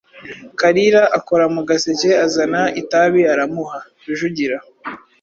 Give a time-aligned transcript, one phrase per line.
[0.59, 3.79] Kalira akora mu gaseke azana itabi aramuha.
[4.05, 4.57] Rujugira,